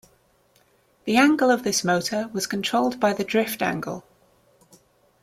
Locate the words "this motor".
1.63-2.27